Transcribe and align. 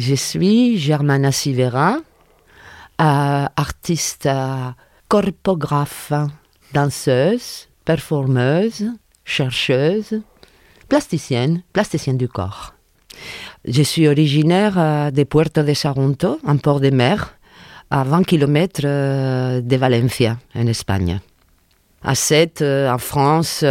je 0.00 0.14
suis 0.14 0.78
Germana 0.78 1.30
Sivera, 1.30 1.98
euh, 1.98 3.46
artiste 3.54 4.24
euh, 4.24 4.70
corpographe, 5.08 6.14
danseuse, 6.72 7.68
performeuse, 7.84 8.86
chercheuse, 9.26 10.22
plasticienne, 10.88 11.62
plasticienne 11.74 12.16
du 12.16 12.28
corps. 12.28 12.72
Je 13.66 13.82
suis 13.82 14.08
originaire 14.08 14.78
euh, 14.78 15.10
de 15.10 15.22
Puerto 15.24 15.62
de 15.62 15.74
Sagunto, 15.74 16.38
un 16.46 16.56
port 16.56 16.80
de 16.80 16.88
mer, 16.88 17.36
à 17.90 18.02
20 18.02 18.22
km 18.22 18.80
de 19.60 19.76
Valencia, 19.76 20.38
en 20.54 20.66
Espagne. 20.66 21.20
À 22.02 22.14
7, 22.14 22.62
en 22.62 22.96
France, 22.96 23.62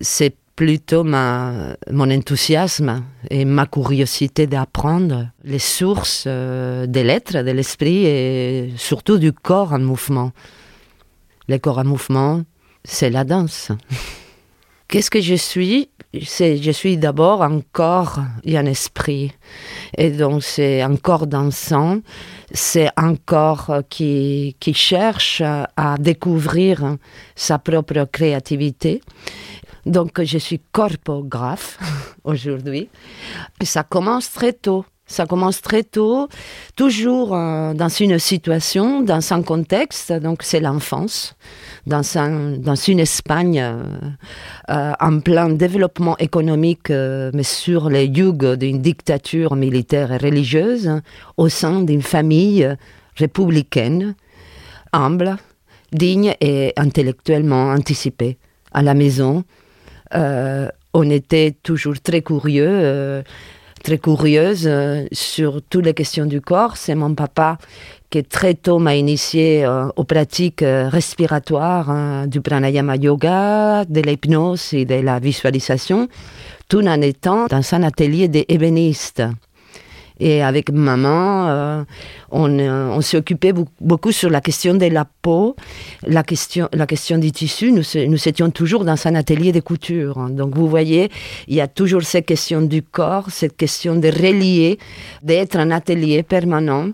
c'est 0.00 0.36
plutôt 0.56 1.04
mon 1.04 2.10
enthousiasme 2.10 3.04
et 3.30 3.44
ma 3.44 3.66
curiosité 3.66 4.46
d'apprendre 4.46 5.30
les 5.44 5.58
sources 5.58 6.26
des 6.26 7.04
lettres, 7.04 7.42
de 7.42 7.50
l'esprit 7.50 8.04
et 8.04 8.72
surtout 8.76 9.18
du 9.18 9.32
corps 9.32 9.72
en 9.72 9.80
mouvement. 9.80 10.32
Le 11.48 11.58
corps 11.58 11.78
en 11.78 11.84
mouvement, 11.84 12.42
c'est 12.84 13.10
la 13.10 13.24
danse. 13.24 13.72
Qu'est-ce 14.88 15.10
que 15.10 15.22
je 15.22 15.36
suis? 15.36 15.88
Je 16.12 16.70
suis 16.72 16.98
d'abord 16.98 17.42
un 17.42 17.62
corps 17.72 18.20
et 18.44 18.58
un 18.58 18.66
esprit. 18.66 19.32
Et 19.96 20.10
donc 20.10 20.42
c'est 20.42 20.82
un 20.82 20.96
corps 20.96 21.26
dansant, 21.26 22.00
c'est 22.52 22.90
un 22.98 23.16
corps 23.16 23.72
qui, 23.88 24.54
qui 24.60 24.74
cherche 24.74 25.40
à 25.40 25.96
découvrir 25.98 26.98
sa 27.34 27.58
propre 27.58 28.06
créativité. 28.12 29.00
Donc 29.86 30.22
je 30.22 30.38
suis 30.38 30.60
corpographe 30.72 31.78
aujourd'hui. 32.24 32.88
Ça 33.62 33.82
commence 33.82 34.30
très 34.32 34.52
tôt. 34.52 34.84
Ça 35.12 35.26
commence 35.26 35.60
très 35.60 35.82
tôt, 35.82 36.28
toujours 36.74 37.34
euh, 37.34 37.74
dans 37.74 37.90
une 37.90 38.18
situation, 38.18 39.02
dans 39.02 39.32
un 39.34 39.42
contexte, 39.42 40.10
donc 40.10 40.42
c'est 40.42 40.60
l'enfance, 40.60 41.36
dans, 41.86 42.16
un, 42.16 42.56
dans 42.56 42.76
une 42.76 43.00
Espagne 43.00 43.60
euh, 43.60 43.82
euh, 44.70 44.92
en 44.98 45.20
plein 45.20 45.50
développement 45.50 46.16
économique, 46.16 46.88
mais 46.88 47.42
sur 47.42 47.90
les 47.90 48.06
yugs 48.06 48.54
d'une 48.54 48.80
dictature 48.80 49.54
militaire 49.54 50.12
et 50.12 50.16
religieuse, 50.16 50.90
au 51.36 51.50
sein 51.50 51.82
d'une 51.82 52.00
famille 52.00 52.66
républicaine, 53.16 54.14
humble, 54.94 55.36
digne 55.92 56.34
et 56.40 56.72
intellectuellement 56.76 57.70
anticipée. 57.72 58.38
À 58.72 58.80
la 58.80 58.94
maison, 58.94 59.44
on 60.14 61.10
était 61.10 61.54
toujours 61.62 62.00
très 62.00 62.22
curieux 62.22 63.22
très 63.82 63.98
curieuse 63.98 64.66
euh, 64.66 65.04
sur 65.12 65.60
toutes 65.62 65.84
les 65.84 65.94
questions 65.94 66.26
du 66.26 66.40
corps. 66.40 66.76
C'est 66.76 66.94
mon 66.94 67.14
papa 67.14 67.58
qui 68.10 68.22
très 68.24 68.54
tôt 68.54 68.78
m'a 68.78 68.94
initié 68.94 69.64
euh, 69.64 69.88
aux 69.96 70.04
pratiques 70.04 70.62
euh, 70.62 70.88
respiratoires 70.88 71.90
hein, 71.90 72.26
du 72.26 72.40
pranayama 72.40 72.96
yoga, 72.96 73.84
de 73.84 74.00
l'hypnose 74.00 74.72
et 74.72 74.84
de 74.84 74.96
la 74.96 75.18
visualisation, 75.18 76.08
tout 76.68 76.86
en 76.86 77.00
étant 77.00 77.46
dans 77.46 77.74
un 77.74 77.82
atelier 77.82 78.28
d'ébéniste. 78.28 79.22
Et 80.24 80.40
avec 80.40 80.70
maman, 80.70 81.48
euh, 81.48 81.82
on, 82.30 82.56
euh, 82.56 83.00
s'est 83.00 83.16
occupé 83.16 83.52
beaucoup 83.80 84.12
sur 84.12 84.30
la 84.30 84.40
question 84.40 84.74
de 84.74 84.86
la 84.86 85.04
peau, 85.04 85.56
la 86.06 86.22
question, 86.22 86.68
la 86.72 86.86
question 86.86 87.18
du 87.18 87.32
tissu. 87.32 87.72
Nous, 87.72 87.82
nous 88.06 88.28
étions 88.28 88.48
toujours 88.52 88.84
dans 88.84 89.04
un 89.08 89.16
atelier 89.16 89.50
de 89.50 89.58
couture. 89.58 90.28
Donc 90.30 90.54
vous 90.54 90.68
voyez, 90.68 91.10
il 91.48 91.56
y 91.56 91.60
a 91.60 91.66
toujours 91.66 92.02
cette 92.02 92.26
question 92.26 92.62
du 92.62 92.82
corps, 92.82 93.30
cette 93.30 93.56
question 93.56 93.96
de 93.96 94.06
relier, 94.06 94.78
d'être 95.24 95.56
un 95.56 95.72
atelier 95.72 96.22
permanent, 96.22 96.90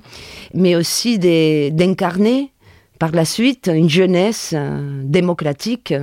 mais 0.54 0.74
aussi 0.74 1.18
d'incarner 1.18 2.52
par 2.98 3.12
la 3.12 3.24
suite, 3.24 3.70
une 3.72 3.88
jeunesse 3.88 4.52
euh, 4.56 5.02
démocratique, 5.04 5.94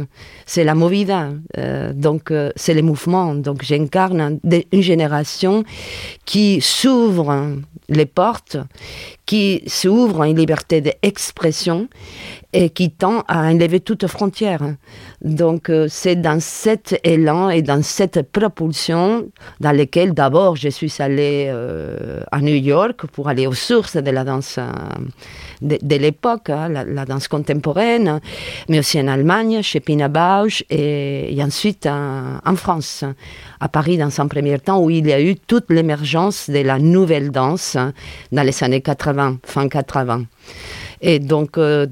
c'est 0.46 0.64
la 0.64 0.76
movida, 0.76 1.30
euh, 1.58 1.92
donc 1.94 2.32
euh, 2.32 2.52
c'est 2.56 2.74
les 2.74 2.82
mouvements. 2.82 3.36
Donc 3.36 3.64
j'incarne 3.64 4.40
une 4.72 4.82
génération 4.82 5.64
qui 6.26 6.62
s'ouvre 6.62 7.58
les 7.90 8.06
portes, 8.06 8.58
qui 9.26 9.64
s'ouvre 9.68 10.24
une 10.24 10.38
liberté 10.38 10.82
d'expression 10.82 11.88
et 12.54 12.70
qui 12.70 12.92
tend 12.92 13.24
à 13.28 13.44
enlever 13.50 13.80
toute 13.80 14.08
frontière. 14.08 14.62
Donc 15.22 15.72
c'est 15.90 16.16
dans 16.16 16.40
cet 16.40 17.00
élan 17.04 17.50
et 17.50 17.62
dans 17.62 17.84
cette 17.84 18.32
propulsion 18.32 19.28
dans 19.60 19.72
lequel 19.72 20.14
d'abord 20.14 20.56
je 20.56 20.70
suis 20.70 20.94
allée 21.00 21.50
à 22.32 22.42
New 22.42 22.56
York 22.56 23.08
pour 23.08 23.28
aller 23.28 23.48
aux 23.48 23.54
sources 23.54 23.98
de 23.98 24.12
la 24.12 24.24
danse 24.24 24.60
de, 25.62 25.96
l'époque, 25.96 26.50
hein, 26.50 26.70
la, 26.70 27.06
danse 27.06 27.28
contemporaine, 27.28 28.20
mais 28.70 28.80
aussi 28.80 29.00
en 29.00 29.08
Allemagne, 29.08 29.62
chez 29.62 29.80
Pina 29.80 30.08
Bausch, 30.08 30.64
et, 30.70 31.38
ensuite 31.42 31.88
en, 31.88 32.56
France, 32.56 33.04
à 33.60 33.70
Paris 33.70 33.98
dans 33.98 34.22
un 34.22 34.28
premier 34.28 34.60
temps, 34.60 34.80
où 34.80 34.90
il 34.90 35.08
y 35.08 35.14
a 35.14 35.22
eu 35.22 35.36
toute 35.36 35.70
l'émergence 35.70 36.50
de 36.50 36.60
la 36.60 36.80
nouvelle 36.80 37.32
danse 37.32 37.78
dans 38.32 38.44
les 38.44 38.64
années 38.64 38.82
80, 38.82 39.15
fin 39.44 39.68
80. 39.68 40.26
Et 41.02 41.20
donc, 41.20 41.58
euh, 41.58 41.88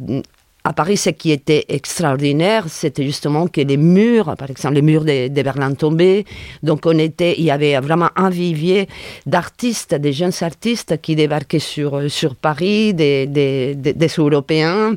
à 0.65 0.71
Paris, 0.71 0.95
ce 0.97 1.09
qui 1.09 1.31
était 1.31 1.65
extraordinaire, 1.67 2.65
c'était 2.69 3.03
justement 3.03 3.47
que 3.47 3.59
les 3.59 3.75
murs, 3.77 4.35
par 4.37 4.49
exemple 4.49 4.75
les 4.75 4.81
murs 4.81 5.03
de, 5.03 5.41
Berlin 5.43 5.73
tombaient, 5.73 6.23
donc 6.61 6.85
on 6.85 6.97
était, 6.97 7.35
il 7.37 7.43
y 7.43 7.51
avait 7.51 7.77
vraiment 7.79 8.09
un 8.15 8.29
vivier 8.29 8.87
d'artistes, 9.25 9.93
des 9.93 10.13
jeunes 10.13 10.31
artistes 10.39 11.01
qui 11.01 11.15
débarquaient 11.15 11.59
sur, 11.59 12.09
sur 12.09 12.35
Paris, 12.35 12.93
des, 12.93 13.27
des, 13.27 13.75
des, 13.75 14.07
Européens, 14.17 14.95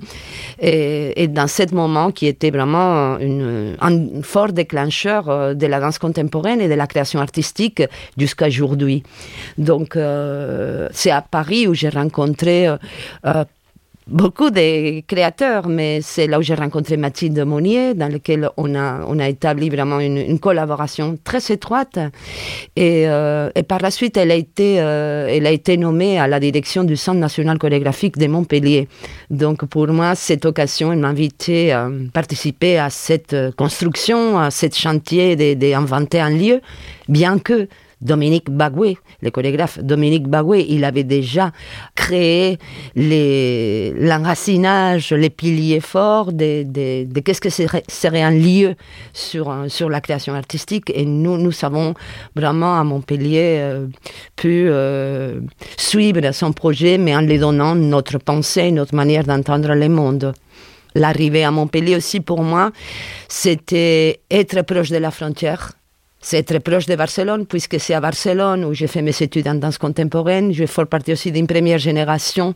et, 0.61 1.27
dans 1.29 1.49
ce 1.49 1.75
moment 1.75 2.13
qui 2.13 2.27
était 2.27 2.51
vraiment 2.51 3.19
une, 3.19 3.77
un 3.81 4.23
fort 4.23 4.53
déclencheur 4.53 5.29
euh, 5.29 5.55
de 5.55 5.67
la 5.67 5.81
danse 5.81 5.99
contemporaine 5.99 6.61
et 6.61 6.69
de 6.69 6.75
la 6.75 6.87
création 6.87 7.21
artistique 7.21 7.83
jusqu'à 8.17 8.47
aujourd'hui. 8.47 9.03
Donc 9.59 9.97
euh, 9.97 10.89
c'est 10.93 11.11
à 11.11 11.23
Paris 11.23 11.67
où 11.67 11.75
j'ai 11.75 11.89
rencontré 11.89 12.69
euh, 12.69 13.45
beaucoup 14.07 14.51
de 14.51 15.01
créateurs, 15.01 15.69
mais 15.69 16.01
c'est 16.01 16.27
là 16.27 16.39
où 16.39 16.43
j'ai 16.43 16.55
rencontré 16.55 16.97
Mathilde 16.97 17.39
Monnier, 17.45 17.95
dans 17.95 18.09
lequel 18.09 18.49
on 18.57 18.75
a, 18.75 19.05
on 19.07 19.19
a 19.19 19.29
établi 19.29 19.69
vraiment 19.69 19.99
une, 19.99 20.39
collaboration 20.39 21.19
très 21.25 21.41
étroite. 21.53 21.99
Et, 22.77 23.09
euh, 23.09 23.51
et, 23.55 23.63
par 23.63 23.81
la 23.81 23.91
suite, 23.91 24.17
elle 24.17 24.31
a, 24.31 24.35
été, 24.35 24.81
euh, 24.81 25.29
elle 25.29 25.47
a 25.47 25.51
été 25.51 25.77
nommée 25.77 26.19
à 26.19 26.29
la 26.29 26.39
direction 26.39 26.85
du 26.85 26.97
Centre 26.97 27.19
national 27.19 27.59
chorégraphique 27.59 28.17
de 28.19 28.27
Montpellier. 28.27 28.89
Donc 29.31 29.65
pour 29.65 29.89
moi, 29.89 30.15
cette 30.15 30.45
occasion, 30.45 30.93
elle 30.93 31.01
m'a 31.01 31.09
invité 31.09 31.73
à 31.73 31.89
participer 32.13 32.79
à 32.79 32.91
cette 32.91 33.35
construction, 33.57 34.39
à 34.39 34.51
ce 34.51 34.67
chantier 34.73 35.37
d'inventer 35.57 36.21
un 36.21 36.31
lieu, 36.31 36.61
bien 37.09 37.39
que 37.39 37.69
Dominique 38.07 38.51
Bagoué, 38.51 38.99
le 39.21 39.31
chorégraphe 39.31 39.79
Dominique 39.81 40.29
Bagoué, 40.29 40.65
il 40.69 40.85
avait 40.85 41.05
déjà 41.05 41.53
créé 41.95 42.59
l'enracinage, 42.97 45.13
les, 45.13 45.31
piliers 45.31 45.81
forts 45.81 46.33
de, 46.33 46.65
qu'est-ce 47.21 47.41
que 47.41 47.51
serait, 47.51 48.23
un 48.23 48.31
lieu 48.31 48.75
sur, 49.13 49.53
sur 49.69 49.91
la 49.91 50.01
création 50.01 50.35
artistique. 50.35 50.91
Et 50.95 51.05
nous, 51.05 51.37
nous 51.37 51.53
avons 51.63 51.95
vraiment 52.35 52.79
à 52.79 52.85
Montpellier 52.85 53.59
euh, 53.61 53.87
pu 54.37 54.67
euh, 54.69 55.41
suivre 55.77 56.33
son 56.33 56.53
projet, 56.53 56.99
mais 56.99 57.17
en 57.17 57.21
lui 57.21 57.39
donnant 57.39 57.75
notre 57.75 58.19
pensée, 58.19 58.71
notre 58.71 58.95
manière 58.95 59.25
d'entendre 59.25 59.75
le 59.75 59.89
monde 59.89 60.33
l'arrivée 60.97 61.45
à 61.45 61.51
Montpellier 61.51 61.97
aussi 61.97 62.21
pour 62.21 62.43
moi, 62.43 62.73
c'était 63.29 64.21
être 64.31 64.63
proche 64.63 64.91
de 64.91 64.97
la 64.97 65.11
frontière, 65.11 65.73
c'est 66.21 66.43
très 66.43 66.61
proche 66.61 66.87
de 66.87 66.97
Barcelone, 66.97 67.47
puisque 67.47 67.79
c'est 67.79 67.95
à 67.95 68.01
Barcelone 68.01 68.65
où 68.65 68.75
j'ai 68.75 68.89
fait 68.89 69.03
mes 69.03 69.15
études 69.21 69.47
en 69.47 69.55
danse 69.55 69.79
contemporaine. 69.79 70.53
Je 70.53 70.67
fais 70.67 70.85
partie 70.85 71.13
aussi 71.13 71.31
d'une 71.31 71.47
première 71.47 71.79
génération 71.79 72.55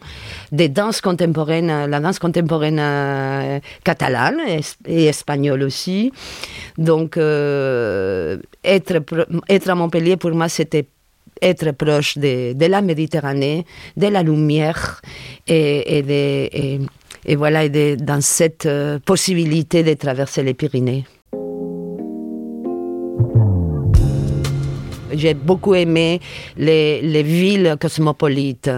de 0.50 0.66
danse 0.66 1.00
contemporaine, 1.00 1.86
la 1.86 2.00
danse 2.00 2.18
contemporaine 2.18 2.78
euh, 2.80 3.60
catalane 3.84 4.38
et, 4.86 5.04
espagnole 5.06 5.62
aussi. 5.62 6.10
Donc, 6.78 7.16
euh, 7.16 8.38
être, 8.64 9.02
être 9.48 9.70
à 9.70 9.74
Montpellier, 9.74 10.16
pour 10.16 10.32
moi, 10.32 10.48
c'était 10.48 10.86
être 11.40 11.70
proche 11.72 12.18
de, 12.18 12.66
la 12.66 12.82
Méditerranée, 12.82 13.64
de 13.96 14.06
la 14.08 14.22
lumière 14.22 15.00
et, 15.46 16.80
voilà, 17.36 17.64
et 17.64 17.96
dans 17.96 18.20
cette 18.20 18.66
euh, 18.66 18.98
possibilité 18.98 19.82
de 19.82 19.94
traverser 19.94 20.42
les 20.42 20.54
Pyrénées. 20.54 21.04
J'ai 25.20 25.34
beaucoup 25.34 25.74
aimé 25.74 26.18
les, 26.56 27.02
les, 27.02 27.22
villes 27.22 27.76
cosmopolites. 27.78 28.70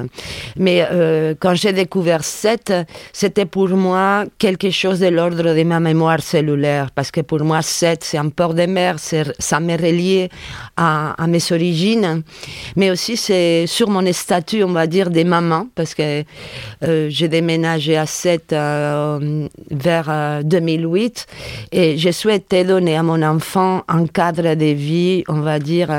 Mais 0.56 0.84
euh, 0.90 1.34
quand 1.38 1.54
j'ai 1.54 1.72
découvert 1.72 2.24
Sète, 2.24 2.72
c'était 3.12 3.46
pour 3.46 3.68
moi 3.68 4.24
quelque 4.38 4.70
chose 4.70 4.98
de 4.98 5.06
l'ordre 5.06 5.54
de 5.54 5.62
ma 5.62 5.78
mémoire 5.78 6.20
cellulaire. 6.20 6.90
Parce 6.90 7.12
que 7.12 7.20
pour 7.20 7.44
moi, 7.44 7.62
Sète, 7.62 8.02
c'est 8.02 8.18
un 8.18 8.28
port 8.30 8.54
de 8.54 8.66
mer, 8.66 8.96
ça 8.98 9.60
m'est 9.60 9.76
relié 9.76 10.28
à, 10.76 11.14
mes 11.28 11.52
origines. 11.52 12.22
Mais 12.74 12.90
aussi, 12.90 13.16
c'est 13.16 13.66
sur 13.68 13.88
mon 13.88 14.12
statut, 14.12 14.64
on 14.64 14.72
va 14.72 14.88
dire, 14.88 15.10
des 15.10 15.24
mamans. 15.24 15.68
Parce 15.76 15.94
que 15.94 16.24
euh, 16.82 17.06
j'ai 17.08 17.28
déménagé 17.28 17.96
à 17.96 18.06
Sète 18.06 18.52
euh, 18.52 19.46
vers 19.70 20.40
2008. 20.42 21.26
Et 21.70 21.96
j'ai 21.98 22.12
souhaité 22.12 22.64
donner 22.64 22.96
à 22.96 23.04
mon 23.04 23.22
enfant 23.22 23.82
un 23.86 24.06
cadre 24.06 24.54
de 24.54 24.72
vie, 24.72 25.22
on 25.28 25.40
va 25.40 25.58
dire, 25.58 25.90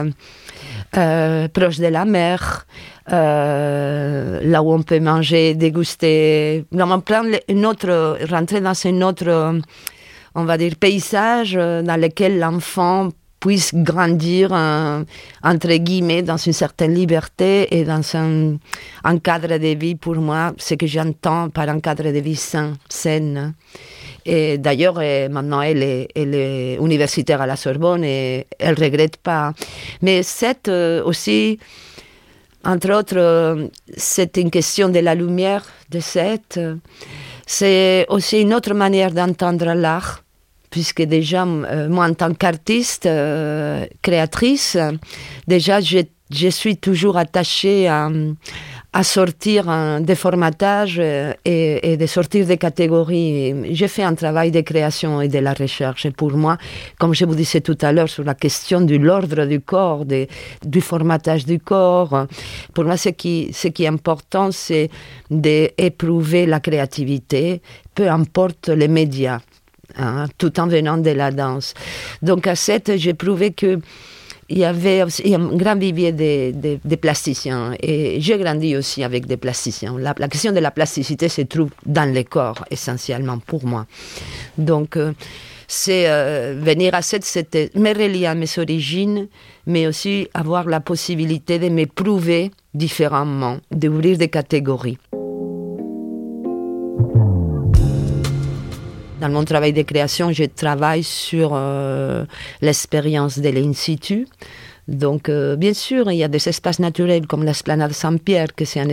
euh, 0.97 1.47
proche 1.47 1.79
de 1.79 1.87
la 1.87 2.05
mer, 2.05 2.65
euh, 3.11 4.39
là 4.43 4.61
où 4.61 4.73
on 4.73 4.83
peut 4.83 4.99
manger, 4.99 5.55
déguster, 5.55 6.65
vraiment 6.71 6.99
plein 6.99 7.23
une 7.47 7.65
autre, 7.65 8.17
rentrer 8.29 8.61
dans 8.61 8.73
un 8.85 9.01
autre, 9.01 9.59
on 10.35 10.43
va 10.43 10.57
dire, 10.57 10.75
paysage 10.75 11.53
dans 11.53 11.99
lequel 11.99 12.39
l'enfant 12.39 13.09
puisse 13.43 13.75
grandir, 13.75 14.53
entre 14.53 15.73
guillemets, 15.75 16.21
dans 16.21 16.37
une 16.37 16.53
certaine 16.53 16.93
liberté 16.93 17.77
et 17.77 17.83
dans 17.83 18.01
un, 18.15 18.55
un 19.03 19.17
cadre 19.19 19.57
de 19.57 19.75
vie, 19.77 19.95
pour 19.95 20.15
moi, 20.15 20.53
ce 20.57 20.75
que 20.75 20.87
j'entends 20.87 21.49
par 21.49 21.67
un 21.67 21.81
cadre 21.81 22.05
de 22.05 22.19
vie 22.19 22.37
sain, 22.37 22.77
sain. 22.87 23.51
Et 24.25 24.57
d'ailleurs, 24.57 24.95
maintenant, 25.29 25.61
elle 25.61 25.83
est, 25.83 26.07
elle 26.15 26.33
est, 26.35 26.75
universitaire 26.75 27.41
à 27.41 27.45
la 27.45 27.57
Sorbonne 27.57 28.05
et 28.05 28.47
elle 28.59 28.81
regrette 28.81 29.17
pas. 29.17 29.51
Mais 30.01 30.23
c'est 30.23 30.69
euh, 30.69 31.03
aussi, 31.03 31.59
entre 32.63 32.93
autres, 32.93 33.17
euh, 33.17 33.67
c'est 33.97 34.37
une 34.37 34.51
question 34.51 34.87
de 34.87 34.99
la 34.99 35.15
lumière 35.15 35.65
de 35.89 35.99
cette. 35.99 36.61
C'est 37.45 38.05
aussi 38.07 38.39
une 38.39 38.53
autre 38.53 38.73
manière 38.73 39.11
d'entendre 39.11 39.73
l'art, 39.73 40.22
puisque 40.73 41.03
déjà, 41.03 41.43
euh, 41.45 41.87
moi, 41.87 42.07
en 42.07 42.15
tant 42.15 42.33
qu'artiste, 42.33 43.07
créatrice, 44.01 44.75
déjà, 45.47 45.79
je, 45.81 46.49
suis 46.49 46.77
toujours 46.77 47.15
attachée 47.15 47.87
à 47.87 49.03
sortir 49.03 49.65
des 50.01 50.15
formatages 50.15 50.97
euh, 50.99 51.33
et, 51.45 51.95
de 51.95 52.05
sortir 52.07 52.47
des 52.47 52.57
catégories. 52.57 53.53
J'ai 53.75 53.87
fait 53.87 54.01
un 54.01 54.15
travail 54.15 54.49
de 54.49 54.61
création 54.61 55.21
et 55.21 55.27
de 55.27 55.37
la 55.37 55.53
recherche. 55.53 56.07
Et 56.07 56.11
pour 56.11 56.31
moi, 56.31 56.57
comme 56.97 57.13
je 57.13 57.25
vous 57.25 57.35
disais 57.35 57.61
tout 57.61 57.77
à 57.81 57.91
l'heure 57.91 58.09
sur 58.09 58.23
la 58.23 58.33
question 58.33 58.81
de 58.81 58.95
l'ordre 58.95 59.45
du 59.45 59.59
corps, 59.59 60.05
du 60.05 60.81
formatage 60.81 61.45
du 61.45 61.59
corps, 61.59 62.25
pour 62.73 62.85
moi, 62.85 62.97
ce 62.97 63.09
qui 63.09 63.51
est 63.51 63.87
important, 63.87 64.49
c'est 64.51 64.89
d'éprouver 65.29 66.47
la 66.47 66.59
créativité, 66.59 67.61
peu 67.93 68.09
importe 68.09 68.69
les 68.69 68.87
médias, 68.87 69.39
hein, 69.97 70.25
tout 70.37 70.59
en 70.59 70.67
venant 70.67 70.97
de 70.97 71.11
la 71.11 71.31
danse. 71.31 71.73
Donc 72.21 72.47
à 72.47 72.55
cette, 72.55 72.97
j'ai 72.97 73.13
prouvé 73.13 73.51
que 73.51 73.79
il 74.49 74.59
y 74.59 74.65
avait 74.65 75.01
un 75.01 75.55
grand 75.55 75.75
vivier 75.75 76.11
de, 76.11 76.95
plasticiens. 76.95 77.73
Et 77.81 78.19
j'ai 78.21 78.37
grandi 78.37 78.75
aussi 78.75 79.03
avec 79.03 79.25
des 79.25 79.37
plasticiens. 79.37 79.95
La, 79.97 80.13
question 80.27 80.51
de 80.51 80.59
la 80.59 80.71
plasticité 80.71 81.29
se 81.29 81.41
trouve 81.41 81.69
dans 81.85 82.13
le 82.13 82.23
corps, 82.23 82.63
essentiellement, 82.69 83.39
pour 83.39 83.65
moi. 83.65 83.85
Donc, 84.57 84.97
euh, 84.97 85.13
euh, 85.89 86.55
venir 86.59 86.93
à 86.93 87.01
cette, 87.01 87.23
c'était 87.23 87.71
me 87.75 87.93
relier 87.93 88.25
à 88.25 88.35
mes 88.35 88.59
origines, 88.59 89.27
mais 89.65 89.87
aussi 89.87 90.27
avoir 90.33 90.67
la 90.67 90.81
possibilité 90.81 91.57
de 91.57 91.69
me 91.69 91.85
prouver 91.85 92.51
différemment, 92.73 93.57
d'ouvrir 93.71 94.17
des 94.17 94.29
catégories. 94.29 94.97
Dans 99.23 99.29
mon 99.29 99.45
travail 99.45 99.71
de 99.71 99.83
création, 99.83 100.33
je 100.33 100.43
travaille 100.43 101.01
sur 101.01 101.51
euh, 101.53 102.25
l'expérience 102.59 103.39
de 103.39 103.47
l'Institut. 103.47 104.27
Donc, 104.89 105.29
euh, 105.29 105.55
bien 105.55 105.73
sûr, 105.73 106.11
il 106.11 106.17
y 106.17 106.25
a 106.25 106.27
des 106.27 106.49
espaces 106.49 106.79
naturels 106.79 107.25
comme 107.25 107.45
l'esplanade 107.45 107.93
Saint-Pierre, 107.93 108.53
que 108.53 108.65
c'est 108.65 108.83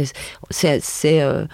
c'est, 0.51 1.21
euh, 1.21 1.47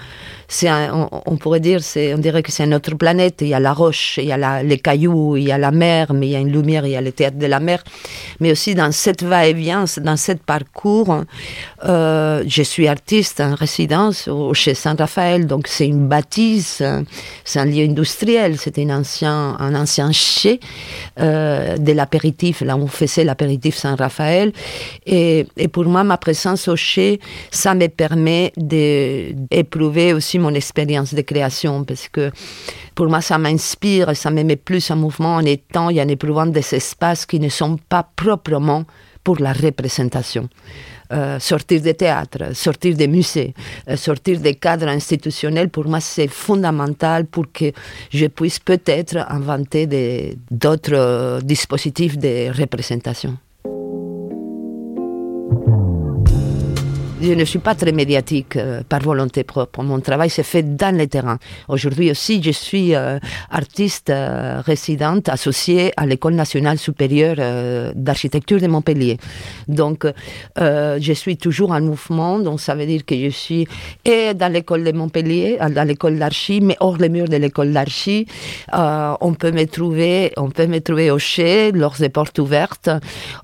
c'est 0.49 0.71
on, 0.71 1.09
on, 1.27 1.37
pourrait 1.37 1.61
dire, 1.61 1.83
c'est, 1.83 2.15
on 2.15 2.19
dirait 2.19 2.43
que 2.43 2.53
c'est 2.53 2.65
une 2.65 2.75
autre 2.75 2.95
planète. 2.95 3.37
Il 3.41 3.49
y 3.49 3.55
a 3.55 3.61
la 3.61 3.73
roche, 3.73 4.19
il 4.19 4.27
y 4.27 4.33
a 4.33 4.37
la, 4.37 4.63
les 4.63 4.79
cailloux, 4.79 5.37
il 5.37 5.45
y 5.45 5.53
a 5.53 5.59
la 5.59 5.71
mer, 5.71 6.13
mais 6.13 6.29
il 6.29 6.31
y 6.31 6.37
a 6.37 6.39
une 6.41 6.53
lumière, 6.53 6.87
il 6.87 6.93
y 6.93 6.97
a 6.97 7.01
le 7.01 7.13
théâtre 7.13 7.39
de 7.39 7.47
la 7.47 7.61
mer. 7.61 7.83
Mais 8.41 8.53
aussi 8.53 8.75
dans 8.75 8.93
cette 8.93 9.23
va-et-vient, 9.23 9.85
dans 9.99 10.17
ce 10.17 10.33
parcours, 10.33 11.23
euh, 11.85 12.45
je 12.47 12.63
suis 12.63 12.89
artiste 12.89 13.41
en 13.41 13.55
résidence 13.55 14.29
au, 14.29 14.55
chez 14.55 14.75
Saint-Raphaël, 14.75 15.47
donc 15.47 15.67
c'est 15.67 15.87
une 15.87 16.07
bâtisse, 16.07 16.83
c'est 17.45 17.59
un 17.59 17.65
lieu 17.65 17.85
industriel, 17.85 18.59
c'était 18.59 18.85
un 18.85 19.01
ancien, 19.01 19.57
un 19.59 19.75
ancien 19.75 20.11
euh, 21.21 21.77
de 21.77 21.93
l'apéritif, 21.93 22.61
là 22.61 22.77
où 22.77 22.83
on 22.83 22.87
faisait 22.87 23.25
l'apéritif 23.25 23.77
Saint-Raphaël. 23.77 24.53
Et, 25.07 25.47
et 25.57 25.69
pour 25.69 25.85
moi, 25.85 26.05
ma 26.05 26.17
présence 26.17 26.69
au 26.69 26.77
chai, 26.77 27.21
ça 27.51 27.75
me 27.75 27.89
permet 27.89 28.53
d'éprouver 28.57 30.13
aussi 30.13 30.36
mon 30.39 30.55
expérience 30.55 31.15
de 31.15 31.23
création 31.23 31.85
parce 31.85 32.09
que 32.09 32.31
pour 32.95 33.09
moi, 33.09 33.21
ça 33.21 33.39
m'inspire, 33.39 34.17
ça 34.17 34.31
me 34.31 34.43
met 34.43 34.57
plus 34.57 34.91
en 34.91 34.97
mouvement 34.97 35.37
en 35.37 35.45
étant 35.45 35.91
et 35.91 36.01
en 36.01 36.09
éprouvant 36.09 36.47
des 36.47 36.75
espaces 36.75 37.27
qui 37.27 37.41
ne 37.41 37.49
sont 37.49 37.79
pas 37.89 38.09
proprement 38.17 38.85
pour 39.23 39.39
la 39.41 39.53
représentation. 39.53 40.49
Euh, 41.13 41.39
sortir 41.39 41.81
des 41.83 41.95
théâtres, 41.95 42.55
sortir 42.55 42.97
des 42.97 43.07
musées, 43.07 43.55
euh, 43.89 43.97
sortir 43.97 44.41
des 44.41 44.55
cadres 44.55 44.89
institutionnels, 44.89 45.69
pour 45.69 45.87
moi, 45.87 46.01
c'est 46.01 46.27
fondamental 46.27 47.27
pour 47.27 47.47
que 47.53 47.71
je 48.11 48.27
puisse 48.27 48.59
peut-être 48.59 49.19
inventer 49.29 50.37
d'autres 50.51 50.95
euh, 50.95 51.41
dispositifs 51.41 52.19
de 52.19 52.51
représentation. 52.61 53.37
Je 57.21 57.33
ne 57.33 57.45
suis 57.45 57.59
pas 57.59 57.75
très 57.75 57.93
médiatique 57.93 58.57
euh, 58.57 58.83
par 58.87 59.01
volonté 59.01 59.43
propre. 59.43 59.83
Mon 59.83 60.01
travail 60.01 60.29
s'est 60.29 60.43
fait 60.43 60.77
dans 60.77 60.95
le 60.95 61.07
terrain. 61.07 61.39
Aujourd'hui 61.69 62.11
aussi, 62.11 62.43
je 62.43 62.51
suis 62.51 62.95
euh, 62.95 63.19
artiste 63.51 64.11
euh, 64.11 64.61
résidente 64.61 65.31
associée 65.31 65.93
à 65.97 66.05
l'École 66.05 66.35
nationale 66.35 66.79
supérieure 66.79 67.37
d'architecture 67.95 68.61
de 68.61 68.67
Montpellier. 68.67 69.19
Donc, 69.69 70.07
je 70.57 71.13
suis 71.15 71.37
toujours 71.37 71.71
en 71.71 71.81
mouvement. 71.81 72.39
Donc, 72.39 72.61
ça 72.61 72.75
veut 72.75 72.87
dire 72.87 73.05
que 73.05 73.17
je 73.17 73.31
suis 73.31 73.67
et 74.05 74.35
dans 74.35 74.53
l'école 74.53 74.85
de 74.85 74.93
Montpellier, 74.93 75.59
dans 75.59 75.87
l'école 75.87 76.19
d'archi, 76.19 76.61
mais 76.61 76.77
hors 76.81 76.97
les 76.99 77.09
murs 77.09 77.29
de 77.29 77.37
l'école 77.37 77.73
d'archi. 77.73 78.27
on 78.73 79.35
peut 79.35 79.53
me 79.53 79.65
trouver, 79.65 80.33
on 80.37 80.51
peut 80.51 80.67
me 80.67 80.81
trouver 80.81 81.11
au 81.11 81.19
Chez, 81.19 81.73
lors 81.73 81.97
des 81.99 82.09
portes 82.09 82.39
ouvertes. 82.39 82.91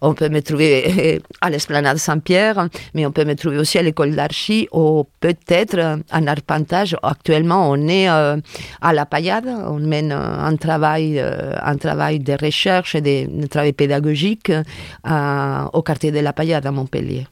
On 0.00 0.14
peut 0.14 0.28
me 0.28 0.40
trouver 0.40 1.20
à 1.40 1.50
l'esplanade 1.50 1.98
Saint-Pierre, 1.98 2.68
mais 2.94 3.06
on 3.06 3.12
peut 3.12 3.24
me 3.24 3.34
trouver 3.34 3.61
aussi 3.62 3.78
à 3.78 3.82
l'école 3.82 4.14
d'archi 4.14 4.68
ou 4.72 5.04
peut-être 5.20 6.00
en 6.12 6.26
arpentage. 6.26 6.96
Actuellement, 7.02 7.70
on 7.70 7.88
est 7.88 8.08
euh, 8.10 8.36
à 8.80 8.92
la 8.92 9.06
paillade, 9.06 9.46
on 9.46 9.78
mène 9.78 10.12
un 10.12 10.56
travail, 10.56 11.18
euh, 11.18 11.54
un 11.62 11.76
travail 11.76 12.18
de 12.18 12.34
recherche 12.40 12.94
et 12.94 13.00
de, 13.00 13.46
travail 13.46 13.72
pédagogique 13.72 14.50
euh, 14.50 15.64
au 15.72 15.82
quartier 15.82 16.10
de 16.12 16.18
la 16.18 16.32
paillade 16.32 16.66
à 16.66 16.72
Montpellier. 16.72 17.26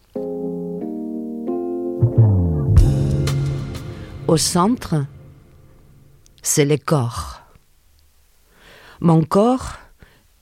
Au 4.27 4.37
centre, 4.37 4.95
c'est 6.43 6.65
le 6.65 6.77
corps. 6.77 7.43
Mon 9.01 9.25
corps 9.25 9.79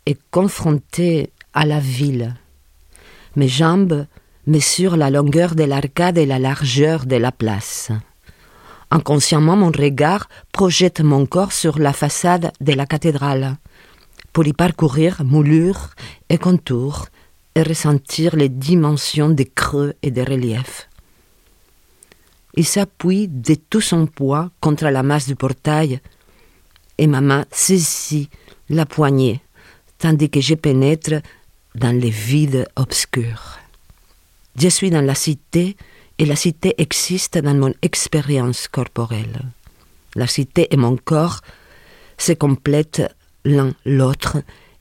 est 0.05 0.21
confronté 0.31 1.33
à 1.55 1.65
la 1.65 1.81
ville. 1.81 2.35
Mes 3.37 3.49
jambes 3.49 4.07
mesure 4.49 4.97
la 4.97 5.11
longueur 5.11 5.55
de 5.55 5.65
l'arcade 5.65 6.17
et 6.17 6.27
la 6.27 6.39
largeur 6.39 7.05
de 7.05 7.17
la 7.17 7.31
place. 7.31 7.93
Inconsciemment, 8.91 9.57
mon 9.57 9.71
regard 9.71 10.29
projette 10.53 11.01
mon 11.01 11.27
corps 11.27 11.53
sur 11.53 11.79
la 11.79 11.93
façade 11.93 12.51
de 12.61 12.73
la 12.73 12.87
cathédrale, 12.87 13.59
pour 14.33 14.47
y 14.47 14.55
parcourir 14.55 15.23
moulures 15.23 15.91
et 16.31 16.39
contours 16.39 17.07
et 17.55 17.63
ressentir 17.63 18.37
les 18.37 18.49
dimensions 18.49 19.29
des 19.29 19.45
creux 19.45 19.95
et 20.03 20.11
des 20.11 20.25
reliefs. 20.25 20.89
Il 22.55 22.65
s'appuie 22.65 23.29
de 23.29 23.55
tout 23.55 23.83
son 23.83 24.07
poids 24.07 24.51
contre 24.61 24.87
la 24.87 25.03
masse 25.03 25.29
du 25.29 25.37
portail 25.37 26.01
et 26.97 27.07
ma 27.07 27.21
main 27.21 27.45
saisit 27.53 28.31
la 28.71 28.87
poignée, 28.87 29.43
tandis 29.99 30.31
que 30.31 30.41
je 30.41 30.55
pénètre 30.55 31.21
dans 31.75 31.95
les 31.95 32.11
vides 32.11 32.67
obscurs 32.77 33.59
Je 34.61 34.69
suis 34.69 34.91
dans 34.91 35.05
la 35.05 35.15
cité 35.15 35.77
et 36.19 36.27
la 36.27 36.35
cité 36.35 36.75
existe 36.79 37.39
dans 37.39 37.55
mon 37.55 37.73
expérience 37.81 38.67
corporelle. 38.67 39.41
La 40.17 40.27
cité 40.27 40.67
et 40.73 40.77
mon 40.77 40.97
corps 40.97 41.43
se 42.17 42.33
complètent 42.33 43.15
l'un 43.45 43.73
l'autre 43.85 44.39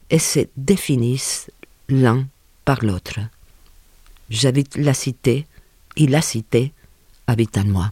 et 0.10 0.18
se 0.18 0.48
définissent 0.58 1.52
l'un 1.90 2.26
par 2.66 2.84
l'autre. 2.84 3.20
J'habite 4.32 4.78
la 4.78 4.96
cité 4.96 5.46
et 5.96 6.08
la 6.08 6.22
cité 6.22 6.74
habite 7.28 7.58
en 7.60 7.66
moi. 7.66 7.92